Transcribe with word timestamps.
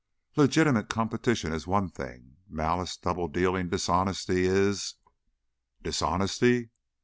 "Legitimate 0.35 0.89
competition 0.89 1.53
is 1.53 1.67
one 1.67 1.87
thing; 1.87 2.37
malice, 2.49 2.97
double 2.97 3.27
dealing, 3.27 3.69
dishonesty 3.69 4.45
is" 4.47 4.95
"Dishonesty?" 5.83 6.71